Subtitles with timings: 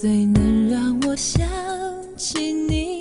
[0.00, 1.44] 最能让我想
[2.16, 3.00] 起你，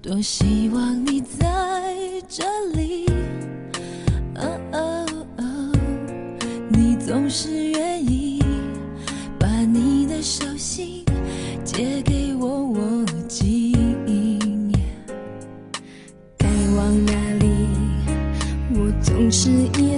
[0.00, 1.92] 多希望你在
[2.28, 2.44] 这
[2.76, 3.04] 里。
[4.36, 5.06] 哦哦
[5.38, 5.72] 哦，
[6.68, 8.40] 你总是愿意
[9.40, 11.04] 把你的手心
[11.64, 13.72] 借给我握紧。
[16.38, 17.48] 该往哪里，
[18.74, 19.28] 我总。
[19.32, 19.96] 是依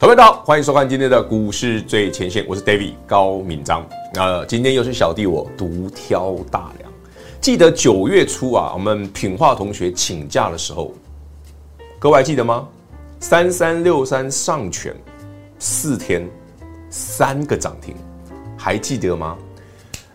[0.00, 3.84] 各位好，欢迎收看今天的股市最前线，我是 David 高敏章。
[4.14, 6.88] 呃，今天又是小弟我独挑大梁。
[7.40, 10.94] 记得九月初啊，我们品化同学请假的时候，
[11.98, 12.68] 各位还记得吗？
[13.18, 14.94] 三三六三上权
[15.58, 16.24] 四天
[16.88, 17.92] 三个涨停。
[18.56, 19.36] 还记得吗？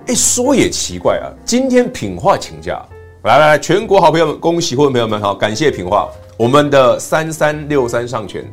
[0.08, 2.82] 哎，说也奇怪啊，今天品化请假，
[3.24, 8.50] 来来来，全国好朋友们，恭喜各位朋友们，好，感谢品化，我们的三三六三上权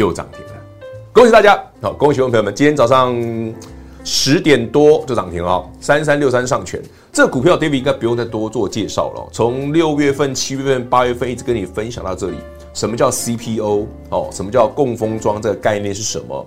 [0.00, 0.52] 又涨停了，
[1.12, 3.14] 恭喜大家，好，恭喜会员朋友们，今天早上
[4.02, 6.80] 十点多就涨停了，三三六三上全，
[7.12, 12.38] 这股票 David 应该不用再多做介绍了，从六月份、七月份、八月份一直跟你分享到这里，
[12.72, 16.46] 什么叫 CPO 哦，什么叫共封装，这个概念是什么？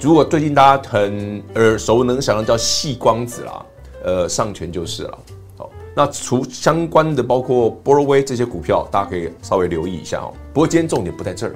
[0.00, 3.66] 如果最近大家很耳熟能详的叫细光子啦，
[4.02, 5.18] 呃，上全就是了。
[5.58, 10.32] 好，那除相关的包括波若威这些股票，大家可以稍微留意一下哦。
[10.54, 11.54] 不过今天重点不在这儿，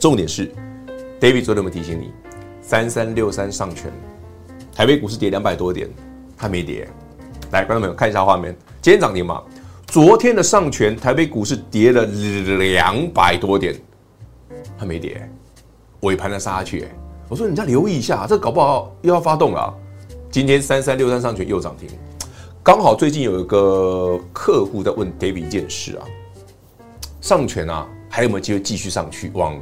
[0.00, 0.50] 重点是
[1.20, 2.10] David 昨天有没有提醒你，
[2.62, 3.92] 三三六三上权，
[4.74, 5.90] 台北股市跌两百多点，
[6.38, 6.88] 它没跌。
[7.52, 9.42] 来，观众朋友看一下画面，今天涨停嘛？
[9.86, 13.78] 昨天的上权，台北股市跌了两百多点，
[14.78, 15.28] 它没跌，
[16.00, 16.88] 尾盘的杀下去，
[17.28, 19.74] 我说：“你再留意一下，这搞不好又要发动了。
[20.30, 21.90] 今天三三六三上权又涨停，
[22.62, 26.06] 刚好最近有一个客户在问 David 一件事啊，
[27.20, 29.60] 上权啊还有没有机会继续上去往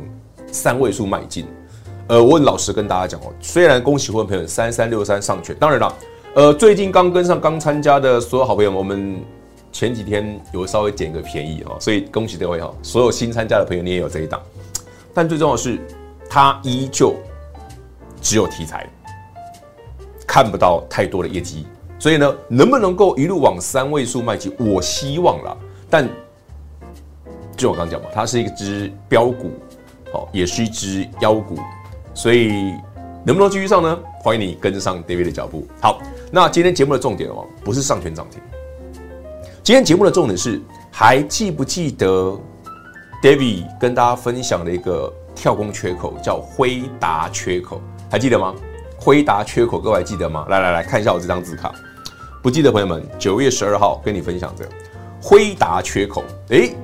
[0.58, 1.46] 三位数迈进？
[2.08, 5.94] 呃，我老实跟大家讲哦，虽然恭喜会朋友三三六三上权，当然了，
[6.34, 9.20] 呃，最近刚跟上刚参加的所有好朋友们，我们
[9.70, 14.42] 前几天有稍微捡个便宜哦，所以恭喜各位哈，所有新参加的朋友你也有这一档，
[15.14, 15.78] 但最重要的是
[16.28, 17.14] 它依旧。”
[18.20, 18.84] 只有题材，
[20.26, 21.64] 看不到太多的业绩，
[22.00, 24.52] 所以呢，能不能够一路往三位数迈进？
[24.58, 25.56] 我希望啦，
[25.88, 26.08] 但
[27.56, 29.52] 就我刚刚讲嘛，它是一只标股，
[30.12, 31.58] 好，也是一只妖股，
[32.14, 32.72] 所以
[33.24, 33.98] 能不能继续上呢？
[34.20, 35.66] 欢迎你跟上 David 的脚步。
[35.80, 38.40] 好，那今天节目的重点哦，不是上权涨停，
[39.62, 40.60] 今天节目的重点是
[40.90, 42.38] 还记不记得
[43.22, 47.80] David 跟大家分享的一个跳空缺口，叫辉达缺口。
[48.10, 48.54] 还记得吗？
[48.98, 50.46] 辉达缺口，各位还记得吗？
[50.48, 51.72] 来来来看一下我这张字卡。
[52.42, 54.68] 不记得朋友们，九月十二号跟你分享的
[55.20, 56.24] 辉达缺口。
[56.48, 56.74] 诶，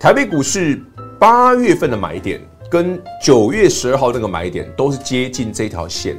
[0.00, 0.82] 台北股市
[1.22, 6.18] 八月份的买点跟九月十二号那个买点都是接近这条线。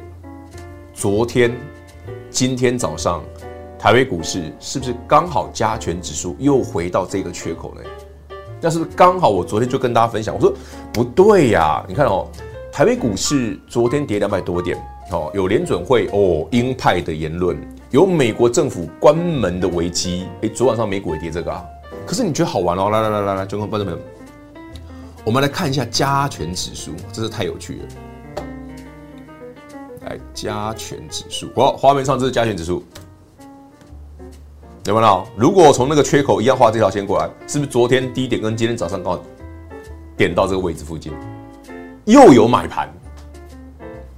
[0.93, 1.53] 昨天、
[2.29, 3.21] 今天早上，
[3.77, 7.81] 台北股市是不是刚好加权指数又回到这个缺口呢？
[8.61, 9.27] 那是不是刚好？
[9.27, 10.53] 我昨天就跟大家分享，我说
[10.93, 12.25] 不对呀，你看哦。
[12.71, 14.81] 台北股市昨天跌两百多点，
[15.11, 17.57] 哦，有联准会哦鹰派的言论，
[17.91, 21.61] 有美国政府关门的危机，哎，昨晚上美股也跌这个啊。
[22.05, 22.89] 可是你觉得好玩哦？
[22.89, 23.99] 来来来来来，观众朋友们，
[25.25, 27.85] 我们来看一下加权指数，这是太有趣了。
[30.01, 32.83] 来，加权指数，哇，画面上这是加权指数，
[34.85, 35.25] 有没有？
[35.37, 39.23] 如果从那个缺口一样画这条线过来，是不是昨天低点跟今天早上刚好
[40.17, 41.13] 点到这个位置附近？
[42.03, 42.93] 又有买盘，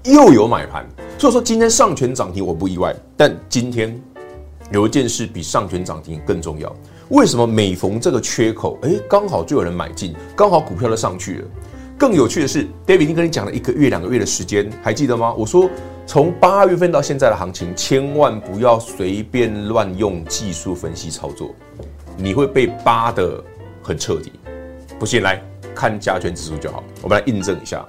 [0.06, 0.84] 又有买盘，
[1.20, 3.96] 所以说今天上权涨停我不意外，但今天
[4.72, 6.76] 有一件事比上权涨停更重要。
[7.10, 11.48] 为什么每逢这个缺口，哎，刚好就有人买进，刚好股票都上去了。
[11.98, 15.34] 更有趣的是，David 已经跟你讲了一个月、两个月的时间，还记得吗？
[15.34, 15.70] 我说
[16.06, 21.54] 从八月份到现在的行情，千万不要随便乱用技术分析操作，
[22.18, 23.44] 你会被扒的
[23.82, 24.32] 很彻底。
[25.00, 25.42] 不信来。
[25.76, 27.86] 看加权指数就好，我们来印证一下。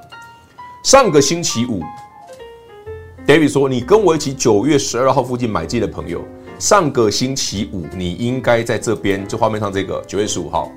[0.82, 1.80] 上个星期五
[3.24, 6.24] ，David 说：“你跟我一起九月十二号附近买进的朋友，
[6.58, 10.72] 上个星期五你应该在这边，就画面上这个九月十五号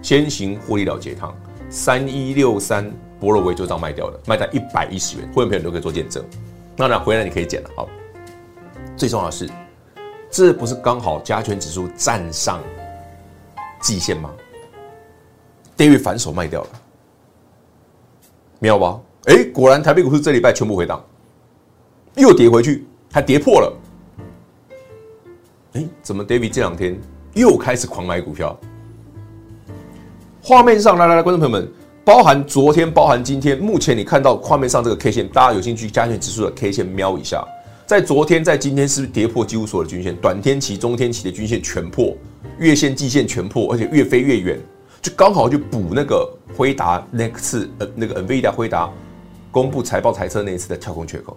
[0.00, 1.34] 先行获利了结趟，
[1.68, 6.24] 三一六三波若威就这样卖掉了，卖到一百一十元，会员朋友都可以做见证。
[6.74, 7.88] 那那回来你可以捡了，好。
[8.96, 9.48] 最重要的是，
[10.30, 12.60] 这不是刚好加权指数站上
[13.82, 14.30] 季线吗
[15.76, 16.68] 电玉反手卖掉了，
[18.58, 19.00] 妙吧？
[19.26, 21.04] 哎，果然台北股市这礼拜全部回档，
[22.16, 23.70] 又跌回去，还跌破了。
[25.74, 26.98] 哎，怎么 David 这两天
[27.34, 28.58] 又开始狂买股票？
[30.42, 31.70] 画面上，来来来，观众朋友们，
[32.04, 37.46] 包含昨天，包含今天，目前你看到画面上这个 K 线，大家有兴趣加权指数的 K 线瞄一下，
[37.86, 40.16] 在昨天，在今天是不是跌破几乎所有的均线？
[40.16, 42.16] 短天期、中天期的均线全破，
[42.58, 44.58] 月线、季线全破，而且越飞越远，
[45.00, 48.90] 就刚好就补那个辉达那次呃那个 NVIDIA 辉达
[49.52, 51.36] 公布财报财测那一次的跳空缺口。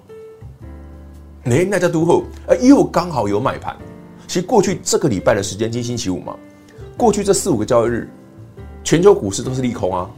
[1.44, 3.75] 哎，那家都后，呃，又刚好有买盘。
[4.33, 6.35] 其实过去这个礼拜的时间，今星期五嘛，
[6.97, 8.09] 过去这四五个交易日，
[8.83, 10.09] 全球股市都是利空啊，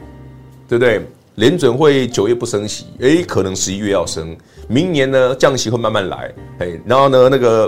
[0.70, 1.06] 对不对？
[1.36, 4.34] 联准会九月不升息，哎，可能十一月要升，
[4.70, 7.68] 明年呢降息会慢慢来，哎，然后呢那个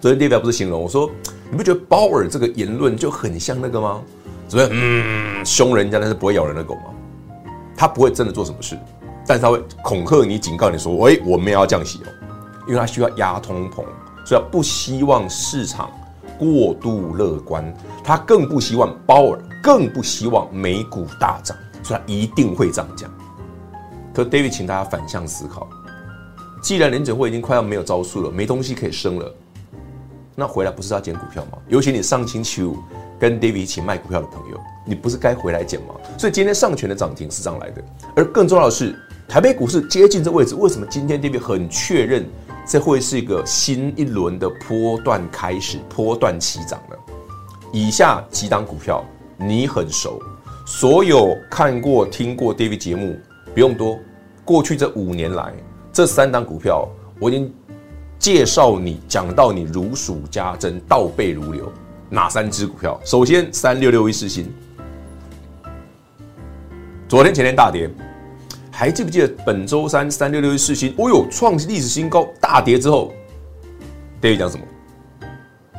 [0.00, 1.10] 昨天列表不是形容我说，
[1.50, 4.00] 你不觉得鲍尔这个言论就很像那个吗？
[4.48, 4.70] 怎么样？
[4.72, 6.84] 嗯，凶人家但是不会咬人的狗吗？
[7.76, 8.74] 他不会真的做什么事，
[9.26, 12.08] 但是他会恐吓你、警告你说，哎，我们也要降息哦，
[12.66, 13.84] 因为他需要压通膨。
[14.28, 15.90] 所以不希望市场
[16.38, 23.10] 过度乐观，他更不希望鲍尔，更不希望美股大涨，所以他一定会这样讲。
[24.12, 25.66] 可 David，请大家反向思考，
[26.60, 29.34] 既然联准会已经快要没有招数了，没东西可以升了，
[30.34, 31.52] 那回来不是要捡股票吗？
[31.66, 32.76] 尤其你上星期五
[33.18, 35.94] 跟 David 一起卖股票的朋友，你不是该回来捡吗？
[36.18, 37.82] 所以今天上权的涨停是这样来的。
[38.14, 38.94] 而更重要的是，
[39.26, 42.28] 台北股市接近这位置，为什么今天 David 很确认？
[42.68, 46.98] 这会是一个新一轮的波段开始，波段起涨了。
[47.72, 49.02] 以下几档股票
[49.38, 50.20] 你很熟，
[50.66, 53.18] 所有看过、听过 David 节目
[53.54, 53.98] 不用多。
[54.44, 55.50] 过去这五年来，
[55.94, 56.86] 这三档股票
[57.18, 57.50] 我已经
[58.18, 61.72] 介绍你讲到你如数家珍、倒背如流。
[62.10, 63.00] 哪三只股票？
[63.02, 64.46] 首先，三六六一四星，
[67.08, 67.90] 昨天前天大跌。
[68.78, 70.94] 还记不记得本周三三六六一世芯？
[70.98, 73.12] 哦呦，创历史新高，大跌之后
[74.20, 74.64] 等于讲什么？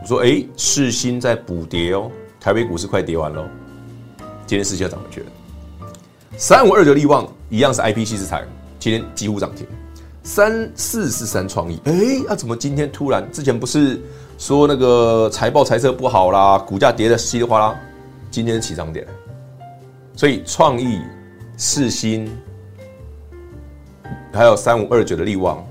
[0.01, 2.11] 我说，哎，世芯在补跌哦，
[2.41, 3.45] 台北股市快跌完喽，
[4.45, 5.27] 今天世芯要涨回去了。
[6.35, 8.43] 三五二九力旺一样是 IPC 之材，
[8.79, 9.65] 今天几乎涨停。
[10.21, 11.93] 三四四三创意，哎，
[12.27, 13.25] 那怎么今天突然？
[13.31, 13.97] 之前不是
[14.37, 17.79] 说那个财报财测不好啦，股价跌得稀里哗啦，
[18.29, 19.07] 今天起涨点，
[20.17, 20.99] 所以创意
[21.55, 22.29] 四新。
[24.31, 25.65] 还有三五二九的力旺，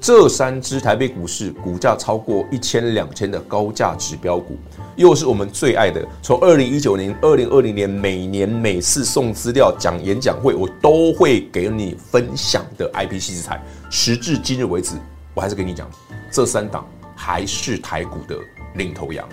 [0.00, 4.58] 这三只台北股市股价超过一千两千的高价指标股，
[4.96, 6.04] 又是我们最爱的。
[6.20, 13.62] 从二零一九年、二零二零年，每年每次送资料、讲演讲会，我都会给你分享的 IPC 资材。
[13.90, 14.96] 时至今日为止，
[15.32, 15.88] 我还是跟你讲，
[16.32, 18.36] 这三档还是台股的
[18.74, 19.26] 领头羊。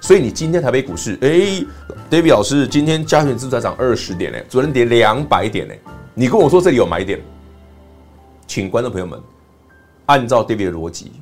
[0.00, 1.28] 所以你今天台北股市，哎
[2.08, 5.74] ，David 老师，今天加权指数涨二十点呢，昨天跌两百点呢，
[6.14, 7.20] 你跟我说这里有买点。
[8.48, 9.20] 请观众朋友们
[10.06, 11.12] 按照 David 的逻辑，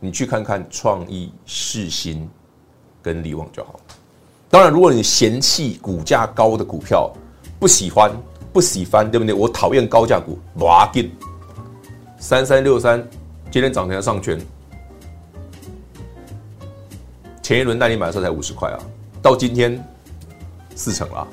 [0.00, 2.28] 你去看看创意、世新
[3.00, 3.78] 跟力旺就好。
[4.50, 7.10] 当然，如果你嫌弃股价高的股票，
[7.60, 8.10] 不喜欢、
[8.52, 9.32] 不喜欢，对不对？
[9.32, 11.08] 我讨厌高价股，哇给
[12.18, 12.98] 三三六三，
[13.50, 14.36] 今天涨停的上权，
[17.40, 18.78] 前一轮带你买的时候才五十块啊，
[19.22, 19.82] 到今天
[20.74, 21.26] 四成了，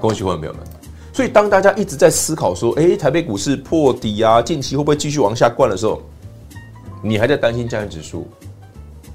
[0.00, 0.75] 恭喜观众朋友们。
[1.16, 6.02] 所以，当大家一直在思考说：“诶，台北股市破底啊，近期会不会继续往下灌的时候，
[7.02, 8.28] 你还在担心加权指数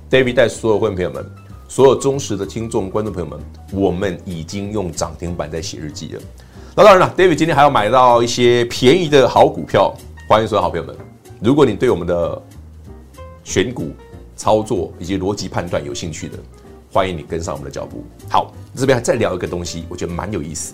[0.09, 1.23] ？”David 带所有会员朋友们，
[1.67, 3.39] 所有忠实的听众、观众朋友们，
[3.71, 6.21] 我们已经用涨停板在写日记了。
[6.75, 9.93] 那当然了，David 今天还要买到一些便宜的好股票，
[10.27, 10.95] 欢迎所有好朋友们。
[11.39, 12.41] 如果你对我们的
[13.43, 13.91] 选股
[14.35, 16.39] 操作以及逻辑判断有兴趣的，
[16.91, 18.03] 欢迎你跟上我们的脚步。
[18.27, 20.73] 好，这边还再聊一个东西，我觉得蛮有意思。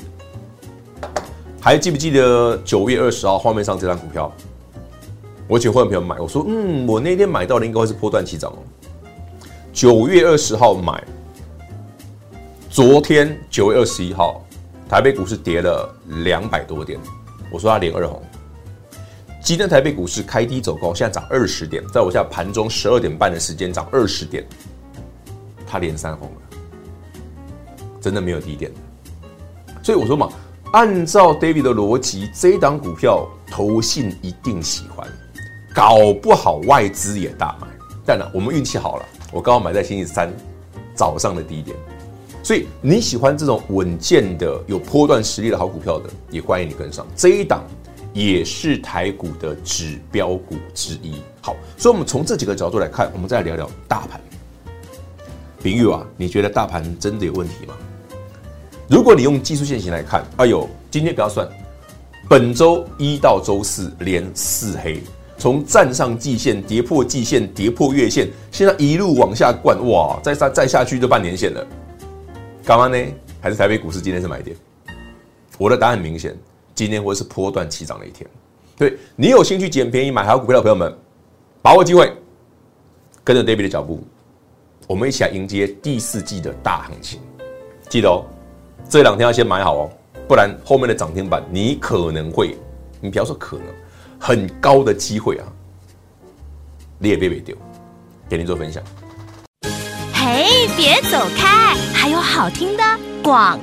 [1.60, 4.32] 还记不记得九月二十号画面上这张股票？
[5.48, 8.58] 我请会员朋友买，我说，嗯，我那天买到的应该会是波段起涨哦。
[9.74, 11.04] 九月二十号买，
[12.70, 14.46] 昨天九月二十一号，
[14.88, 17.00] 台北股市跌了两百多点，
[17.52, 18.22] 我说它连二红。
[19.42, 24.46] 今天台北股市开低走高，现在涨二十点，在我现在盘中十二点半的时间涨二十点，
[25.66, 26.58] 它连三红了，
[28.02, 28.72] 真的没有低点。
[29.82, 30.30] 所以我说嘛。
[30.74, 35.07] 按照 David 的逻辑，这一档股票投信一定喜欢，
[35.74, 37.67] 搞不好外资也大买。
[38.05, 40.31] 但呢，我们运气好了，我刚好买在星期三
[40.93, 41.75] 早上的低点。
[42.43, 47.63] 所以你喜欢这种稳健的、有波段实力的好股票的，也欢迎你跟上这一档，
[48.13, 51.21] 也是台股的指标股之一。
[51.41, 54.19] 好，所以我们从这几个角度来看，我们再来聊聊大盘。
[55.63, 57.74] 丙玉啊，你觉得大盘真的有问题吗？
[58.89, 61.48] 如果你用技术线型来看，哎呦，今天不要算，
[62.29, 65.01] 本周一到周四连四黑，
[65.38, 71.67] 从站上季线跌破季线，跌破月线，现在一路往下灌，哇，再再再下去就半年线了。
[72.63, 72.98] 干嘛呢？
[73.41, 74.56] 还是台北股市今天是买点？
[75.58, 76.34] 我的答案很明显，
[76.74, 78.29] 今天会是波段起涨的一天。
[78.77, 80.98] 对，你有兴趣捡便宜买好股票的朋友们，
[81.62, 82.10] 把握机会，
[83.22, 84.01] 跟着 David 的脚步，
[84.88, 87.20] 我们一起来迎接第四季的大行情。
[87.89, 88.24] 记得哦，
[88.89, 89.89] 这两天要先买好哦，
[90.29, 92.58] 不然后面的涨停板你可能会，
[93.01, 93.65] 你不要说可能，
[94.17, 95.46] 很高的机会啊，
[96.98, 97.53] 你也别别丢，
[98.29, 98.82] 给您做分享。
[100.13, 102.84] 嘿，别走开，还有好听的
[103.22, 103.60] 广。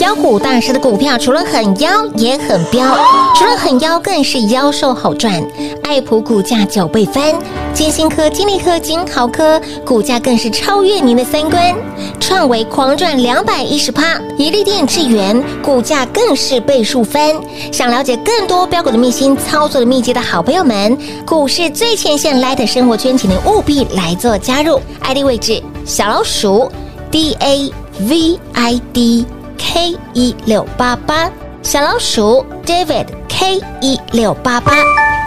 [0.00, 2.96] 妖股大师的股票除了很妖，也很彪，
[3.36, 5.46] 除了很妖，更是妖兽好赚。
[5.82, 7.34] 爱普股价九倍翻，
[7.74, 11.74] 金星科、金利科、金豪科股价更是超越您的三观。
[12.18, 17.34] 创维狂赚两百一十趴，一利电、智原股价更是倍数翻。
[17.70, 20.96] 想了解更多标股的秘辛、操作的秘籍的好朋友们，
[21.26, 24.80] 股市最前线 Light 生活圈，请您务必来做加入。
[25.00, 26.70] ID 位置小老鼠
[27.10, 27.72] D A
[28.08, 29.26] V I D。
[29.60, 31.30] K 一六八八
[31.62, 34.72] 小老鼠 David K 一六八八，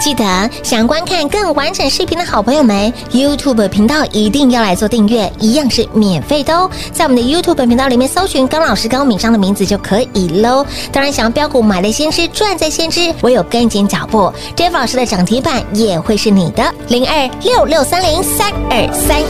[0.01, 6.69] 记得想观看更完整视频的好朋友们，YouTube 频道一定要来做订阅，一样是免费的哦。
[6.91, 10.65] 在我们的 YouTube 频道里面搜寻高老师高敏章的名字就可以喽。
[10.91, 16.73] 当然，想要标股买了先知赚在先知，唯有跟紧脚步，David 老师的涨停板也会是你的。
[16.87, 19.25] 零二六六三零三二三一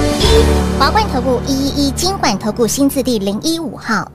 [0.80, 4.10] 华冠投顾一一一金管投顾新字第零一五号。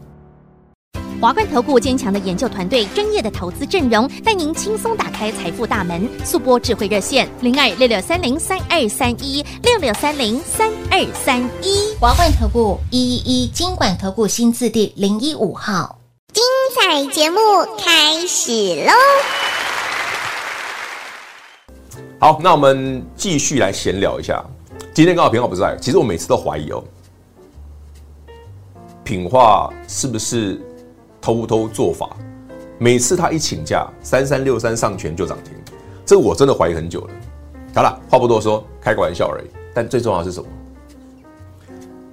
[1.21, 6.09] 华冠投顾坚强的研究团队，专业的投资阵容，带您轻松打开财富大门。
[6.25, 11.93] 速播智慧热线零二六六三零三二三一六六三零三二三一。
[11.99, 15.99] 华冠投顾一一一金管投顾新字第零一五号。
[16.33, 16.45] 精
[16.77, 17.41] 彩节目
[17.77, 18.93] 开始喽！
[22.21, 24.41] 好，那我们继续来闲聊一下。
[24.95, 26.85] 今天刚好品化不在，其实我每次都怀疑哦，
[29.03, 30.61] 品化是不是？
[31.29, 32.17] 偷偷做法，
[32.79, 35.53] 每次他一请假，三三六三上全就涨停，
[36.07, 37.11] 这我真的怀疑很久了。
[37.75, 39.47] 好了，话不多说，开个玩笑而已。
[39.75, 40.49] 但最重要的是什么？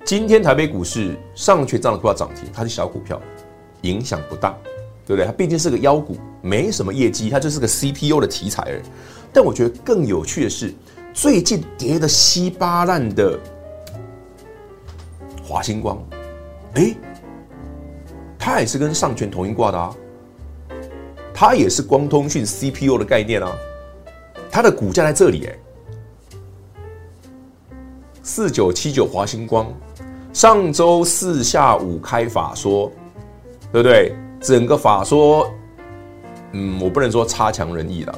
[0.04, 3.18] 今天台北股市上权涨的股票涨停，它是小股票，
[3.84, 4.54] 影响不大，
[5.08, 5.26] 对不对？
[5.26, 8.82] 它毕竟是个妖股，没什么业绩，它就是个 CPU 的题材而已。
[9.32, 10.74] 但我觉得更有趣的是，
[11.14, 13.40] 最近跌得稀巴烂的
[15.42, 15.98] 华星光，
[16.74, 16.94] 哎。
[18.46, 19.96] 它也是跟上权同一挂的啊，
[21.34, 23.52] 它也是光通讯 CPU 的概念啊，
[24.52, 25.56] 它的股价在这里哎，
[28.22, 29.66] 四九七九华星光，
[30.32, 32.92] 上周四下午开法说，
[33.72, 34.16] 对不对？
[34.40, 35.52] 整个法说，
[36.52, 38.16] 嗯，我不能说差强人意了，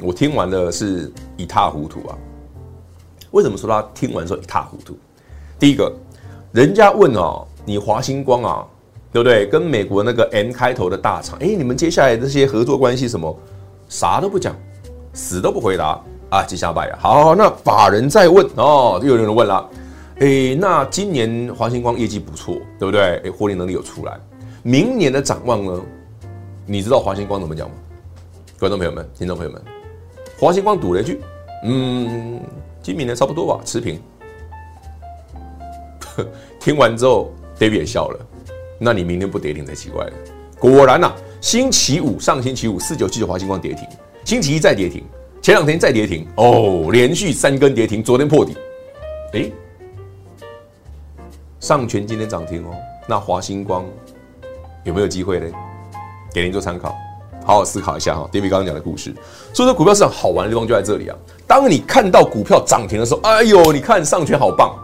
[0.00, 2.16] 我听完的是一塌糊涂啊。
[3.32, 4.96] 为什么说他听完说一塌糊涂？
[5.58, 5.92] 第一个，
[6.52, 8.64] 人家问哦，你华星光啊？
[9.16, 9.46] 对不对？
[9.46, 13.34] 跟美国那个 M 开头的大厂，哎，你们接下来这些合作关系什么，
[13.88, 14.54] 啥都不讲，
[15.14, 16.42] 死都不回答啊！
[16.42, 16.98] 吉祥拜啊！
[17.00, 19.70] 好，好，好，那法人再问哦，又有人问了，
[20.18, 23.16] 哎，那今年华星光业绩不错，对不对？
[23.24, 24.20] 哎，获利能力有出来，
[24.62, 25.80] 明年的展望呢？
[26.66, 27.74] 你知道华星光怎么讲吗？
[28.58, 29.62] 观众朋友们、听众朋友们，
[30.38, 31.22] 华星光赌了一句，
[31.64, 32.38] 嗯，
[32.82, 33.98] 今明年差不多吧，持平。
[36.60, 38.20] 听完之后，David 也笑了。
[38.78, 40.12] 那你明天不跌停才奇怪了。
[40.58, 43.86] 果然呐、啊，星期五上星期五四九七九华星光跌停，
[44.24, 45.04] 星期一再跌停，
[45.42, 48.56] 前两天再跌停，哦，连续三根跌停，昨天破底。
[49.34, 49.50] 哎，
[51.60, 52.74] 上权今天涨停哦，
[53.06, 53.84] 那华星光
[54.84, 55.46] 有没有机会呢？
[56.32, 56.94] 给您做参考，
[57.44, 58.28] 好好思考一下哈。
[58.32, 59.14] David 刚刚讲的故事，
[59.52, 61.16] 所以说股票市场好玩的地方就在这里啊。
[61.46, 64.74] 当你看到股票涨停的时候，哎呦，你看上权好棒。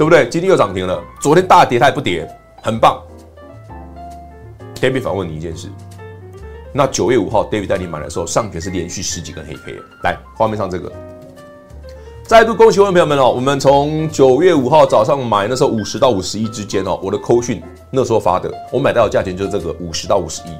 [0.00, 0.26] 对不对？
[0.30, 2.26] 今天又涨停了，昨天大跌它也不跌，
[2.62, 2.98] 很棒。
[4.76, 5.68] David 反问你一件事：
[6.72, 9.78] 那九月五号 David 带你买的时候，上权是连续十几根黑 K。
[10.02, 10.90] 来，画面上这个，
[12.24, 13.30] 再度恭喜观众朋友们哦！
[13.30, 20.52] 我们从九月五号早上买，那时候五十到五十一之间哦，我的扣讯那时候发的，我买到的价钱就是这个五十到五十一。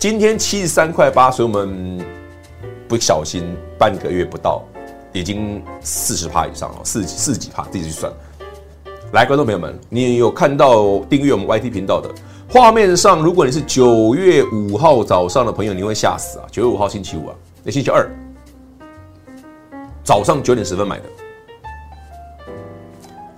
[0.00, 2.04] 今天七十三块八，所以我们
[2.88, 4.64] 不小心半个月不到
[5.12, 8.12] 已经四十趴以上了，四四几趴，自己去算。
[9.12, 12.08] 来，观众朋友们，你有看到订阅我们 YT 频道的
[12.48, 16.46] 画面上，如果你是九月五号早上的朋友，你会吓死啊！
[16.48, 18.08] 九月五号星期五啊，那星期二
[20.04, 21.04] 早上九点十分买的。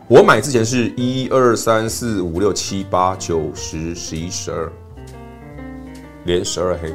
[0.08, 4.70] 我买之前是一二三四五六七八九十十一十二，
[6.24, 6.94] 连十二黑，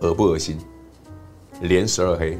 [0.00, 0.58] 恶不恶心？
[1.62, 2.38] 连十二黑，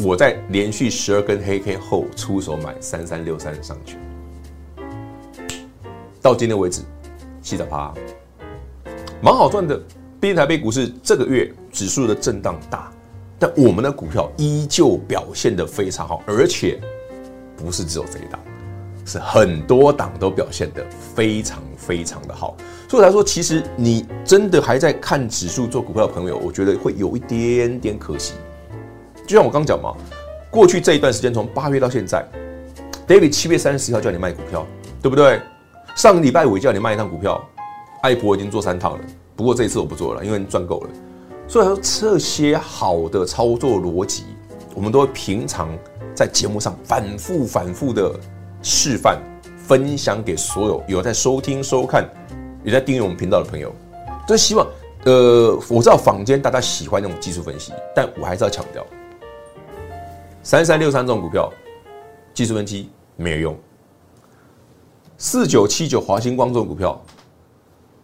[0.00, 3.96] 我在连续十二根黑 K 后出手买三三六三上去，
[6.20, 6.82] 到今天为止
[7.40, 7.94] 七十趴，
[9.22, 9.80] 蛮好赚的。
[10.20, 12.90] 毕竟台北股市这个月指数的震荡大。
[13.38, 16.80] 但我们的股票依旧表现的非常好，而且
[17.56, 18.40] 不是只有这一档，
[19.04, 20.84] 是很多档都表现的
[21.14, 22.56] 非常非常的好。
[22.88, 28.34] 所以来说，其实你真的还在看指数做股票的朋友，我觉得会有一点点可惜。
[29.26, 29.94] 就像我刚讲嘛，
[30.50, 32.26] 过去这一段时间，从八月到现在
[33.08, 34.66] ，David 七月三十号叫你卖股票，
[35.00, 35.40] 对不对？
[35.96, 37.42] 上个礼拜五叫你卖一趟股票，
[38.02, 39.04] 爱博已经做三趟了，
[39.34, 40.90] 不过这一次我不做了，因为你赚够了。
[41.46, 44.24] 所以说，这些好的操作逻辑，
[44.74, 45.68] 我们都会平常
[46.14, 48.12] 在节目上反复、反复的
[48.62, 49.18] 示范、
[49.56, 52.08] 分享给所有有在收听、收看、
[52.62, 53.72] 有在订阅我们频道的朋友。
[54.26, 54.66] 就希望，
[55.04, 58.84] 呃，我知道坊间大家喜欢那种技术分析，但我还是要强调，
[60.44, 61.50] 三三六三这种股票，
[62.34, 63.54] 技术分析没有用；
[65.16, 67.02] 四九七九华星光这种股票，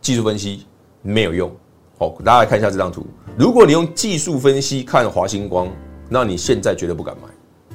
[0.00, 0.64] 技术分析
[1.02, 1.54] 没有用。
[1.98, 3.06] 好，大家来看一下这张图。
[3.36, 5.68] 如果你用技术分析看华星光，
[6.08, 7.74] 那你现在绝对不敢买。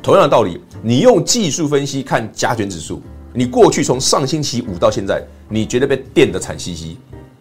[0.00, 3.02] 同样的道理，你用技术分析看加权指数，
[3.34, 6.98] 你过去从上星期五到现在，你觉得被电得惨兮兮，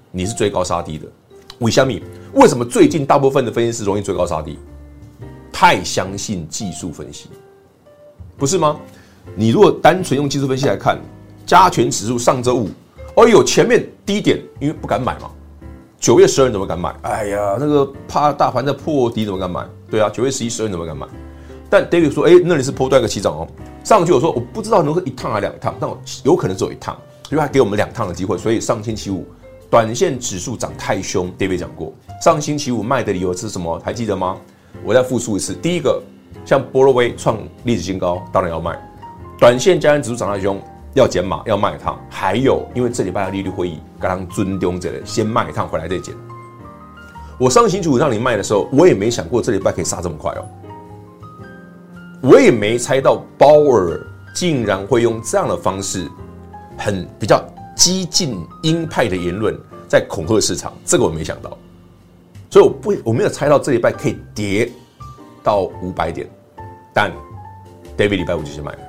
[0.09, 1.05] 你是追高杀低的。
[1.59, 1.93] 为什么？
[2.33, 4.57] 为什么最近大部分的分析师容易追高杀低？
[5.59, 7.27] 太相信技术分析，
[8.37, 8.79] 不是吗？
[9.35, 10.97] 你如果单纯用技术分析来看，
[11.45, 12.69] 加权指数上周五，
[13.17, 15.29] 哦呦，前面低点，因为不敢买嘛。
[15.99, 16.95] 九月十二怎么敢买？
[17.01, 19.67] 哎呀，那个怕大盘在破底怎么敢买？
[19.91, 21.05] 对啊，九月十一、十二怎么敢买？
[21.69, 23.45] 但 David 说，哎、那里是波段个起涨哦。
[23.83, 26.97] 上去我说我不知道能是一趟还两趟，但我有可能只有一趟，
[27.31, 28.37] 因为他给我们两趟的机会。
[28.37, 29.27] 所以上星期五
[29.69, 31.93] 短线指数涨太凶，David 讲过，
[32.23, 33.77] 上星期五卖的理由是什么？
[33.83, 34.37] 还记得吗？
[34.83, 36.01] 我再复述一次，第一个，
[36.45, 38.79] 像波若威创历史新高，当然要卖。
[39.37, 40.61] 短线加权指数涨太凶。
[40.95, 46.15] 要减码，要卖一趟，还有因为这礼拜的利率会议，刚刚尊重着的，先卖一趟回来再减。
[47.37, 50.43] 我上星期五让你卖的时候，我也没想过这礼拜可以杀这么快哦，
[52.21, 54.01] 我也没猜到鲍尔
[54.33, 56.09] 竟然会用这样的方式，
[56.75, 57.39] 很比较
[57.77, 59.55] 激进鹰派的言论
[59.87, 61.55] 在恐吓市场，这个我没想到，
[62.49, 64.71] 所以我不我没有猜到这礼拜可以跌
[65.43, 66.27] 到五百点，
[66.93, 67.11] 但
[67.95, 68.79] David 礼拜五就先买了。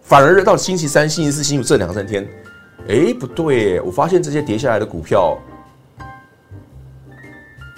[0.00, 2.26] 反而到星期三、星期四、星期五这两三天，
[2.88, 5.36] 哎，不对，我发现这些跌下来的股票，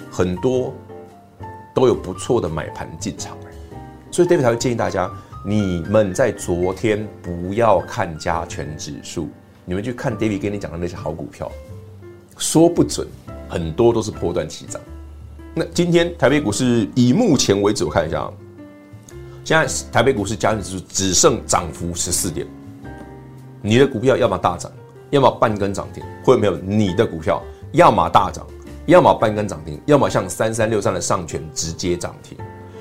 [0.09, 0.73] 很多
[1.73, 3.37] 都有不错的买盘进场，
[4.09, 5.11] 所以 David 才会建议大家，
[5.45, 9.29] 你们在昨天不要看加权指数，
[9.65, 11.51] 你们去看 David 跟你讲的那些好股票，
[12.37, 13.05] 说不准
[13.47, 14.81] 很多都是波段起涨。
[15.53, 18.29] 那今天台北股市以目前为止，我看一下。
[19.43, 22.47] 现在台北股市加权指数只剩涨幅十四点，
[23.61, 24.71] 你的股票要么大涨，
[25.11, 27.39] 要么半根涨停，或者没有你的股票
[27.71, 28.43] 要么大涨，
[28.87, 32.35] 要么半根涨停，要么像三三六三的上权直接涨停。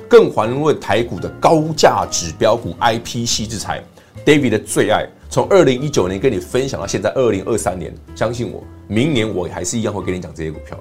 [0.09, 3.85] 更遑论台股的高价指标股 IP 矽智财
[4.25, 10.79] ，David 的最爱，从二零一九年跟你分享到现在二零二三年，相信我，明年我还是一样会跟你讲这些股票，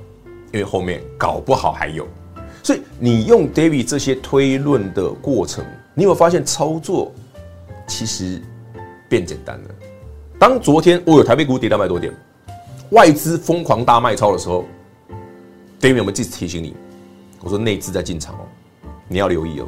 [0.51, 2.07] 因为后面搞不好还有。
[2.61, 7.11] 所以你用 David 这些推论的过程，你有没有发现操作
[7.87, 8.41] 其实
[9.09, 9.69] 变简单了？
[10.39, 12.13] 当昨天我有台北股跌两百多点，
[12.91, 14.65] 外资疯狂大卖超的时候
[15.81, 16.75] ，David 有没有记得提醒你？
[17.41, 18.45] 我说内资在进场哦，
[19.07, 19.67] 你要留意哦。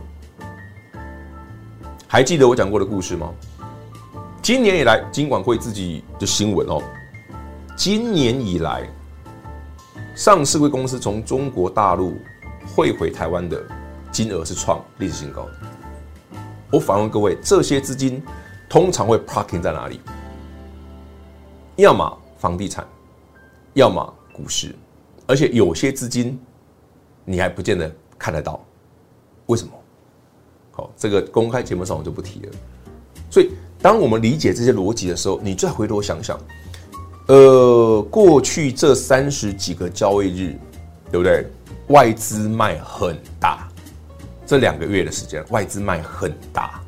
[2.08, 3.30] 还记得我讲过的故事吗？
[4.46, 6.80] 今年以来，金管会自己的新闻哦，
[7.76, 8.88] 今年以来
[10.16, 12.16] 上市柜公司从中国大陆。
[12.64, 13.60] 汇回台湾的
[14.12, 15.48] 金额是创历史新高。
[16.72, 18.22] 我反问各位，这些资金
[18.70, 20.00] 通常会 parking 在哪里？
[21.78, 22.88] 要么房地产，
[23.74, 24.76] 要么股市，
[25.26, 26.40] 而且有些资金
[27.24, 28.64] 你还不见得看得到。
[29.48, 29.74] 为什么？
[30.72, 32.52] 好，这个公开节目上我就不提了。
[33.32, 33.52] 所以，
[33.86, 36.40] 当我们理解这些逻辑的时候，你再回头想想，
[37.28, 40.60] 呃，过去这三十几个交易日，
[41.12, 41.46] 对不对？
[41.90, 43.68] 外资卖很大，
[44.44, 46.82] 这两个月的时间外资卖很大。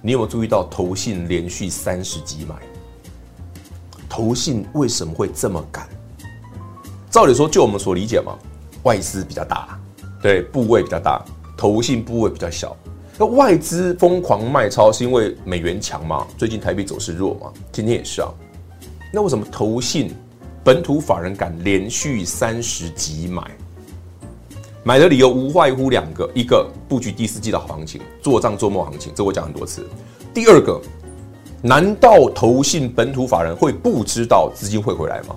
[0.00, 2.54] 你有没有注意到投信连续三十几买？
[4.08, 5.88] 投信为什么会这么赶？
[7.10, 8.38] 照理说，就我们所理解嘛，
[8.84, 9.76] 外资比较大，
[10.22, 11.20] 对，部位比较大，
[11.56, 12.76] 投信部位比较小。
[13.18, 16.26] 那外资疯狂卖超是因为美元强嘛？
[16.36, 17.50] 最近台币走势弱嘛？
[17.72, 18.28] 今天也是啊。
[19.10, 20.14] 那为什么投信
[20.62, 23.42] 本土法人敢连续三十几买？
[24.84, 29.82] 买的理由无外乎两个：一个布局第四季的好行情，做账做梦行情，这我讲很多次；
[30.34, 30.78] 第二个，
[31.62, 35.36] 难道投信本土法人会不知道资金会回来吗？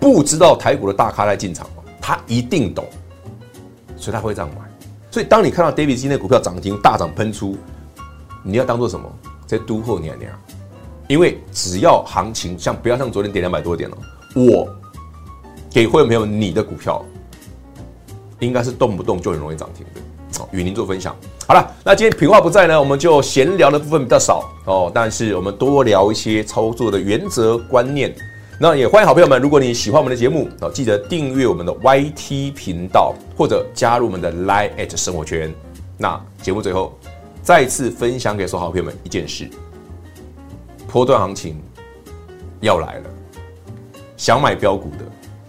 [0.00, 1.82] 不知道台股的大咖在进场吗？
[2.00, 2.86] 他一定懂，
[3.98, 4.69] 所以他会这样买。
[5.10, 7.56] 所以，当你看到 David 今天股票涨停大涨喷出，
[8.44, 9.10] 你要当做什么？
[9.44, 10.32] 在都后娘娘，
[11.08, 13.98] 因为只要行情像不要像昨天跌两百多点了，
[14.36, 14.68] 我
[15.68, 17.04] 给会员朋友你的股票，
[18.38, 20.00] 应该是动不动就很容易涨停的。
[20.38, 21.16] 好，与您做分享。
[21.44, 28.14] 好了，那今天品话不在呢，我们就闲聊的部分比较少哦，但是我们多聊一些操作的原则观念。
[28.62, 35.50] 那也欢迎好朋友们，如果你喜欢我们的节目，哦，记得订阅我们的 YT 频道，或者加入我们的 Line@ at 生活圈。
[35.96, 36.92] 那节目最后
[37.40, 39.48] 再次分享给所有好朋友们一件事：
[40.86, 41.58] 波段行情
[42.60, 43.04] 要来了，
[44.18, 45.06] 想买标股的，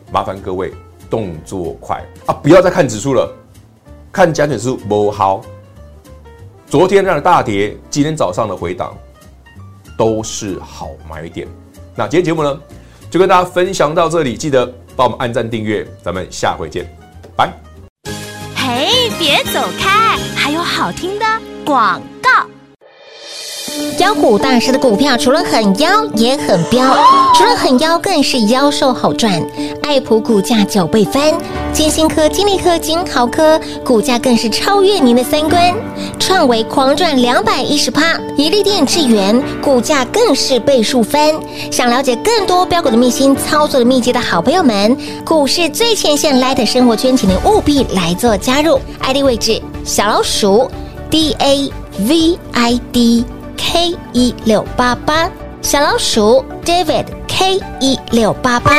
[0.09, 0.71] 麻烦各位
[1.09, 3.29] 动作快啊，不要再看指数了，
[4.09, 5.41] 看加权指数不好。
[6.65, 8.97] 昨天让的大跌，今天早上的回档
[9.97, 11.45] 都是好买点。
[11.93, 12.61] 那今天节目呢？
[13.11, 16.89] 就跟大家分享到这里，记得帮我们按赞订阅，咱们下回见，
[17.35, 17.51] 拜。
[18.55, 21.25] 嘿，别走开，还有好听的
[21.65, 22.01] 广。
[23.99, 26.97] 妖股大师的股票除了很妖，也很彪，
[27.35, 29.41] 除了很妖，更是妖兽好赚。
[29.83, 31.33] 爱普股价九倍翻，
[31.71, 35.73] 金星科、金利科、金豪科股价更是超越您的三观。
[36.17, 41.33] 创维狂赚两百一十趴，一利电、智原股价更是倍数翻。
[41.71, 48.79] 想了解更多标股的秘辛、操作的秘籍的好朋友们，股市最前线 Light 生活圈，请您务必来做加入。
[49.01, 50.69] ID 位置小老鼠
[51.09, 53.25] D A V I D。
[53.57, 55.29] K 一六八八
[55.61, 58.71] 小老鼠 David K 一六八八，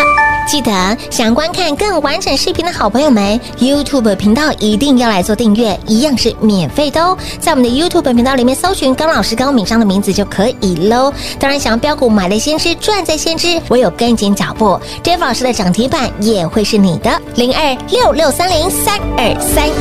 [0.48, 7.16] 记得想观看更完整视频的好朋友们，YouTube 频道一定要来做订阅，一样是免费的哦。
[7.38, 11.12] 在我们的 YouTube 频道里面搜寻高老师高敏章的名字就可以喽。
[11.38, 17.11] 当然，想要标股买了先知赚在先知，唯有跟紧脚步，David 老师的涨停板也会是你的。
[17.37, 19.72] 零二六六三零三二三一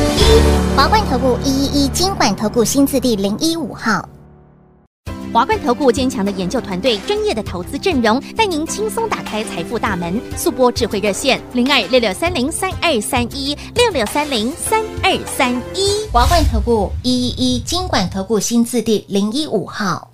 [0.76, 4.08] 华冠投顾一一一金管投顾新字第零一五号。
[5.32, 10.20] 华冠投顾坚强的研究团队，专业的投资阵容，带您轻松打开财富大门。
[10.36, 16.06] 速播智慧热线零二六六三零三二三一六六三零三二三一。
[16.12, 20.11] 华冠投顾一一一金管投顾新字第零一五号。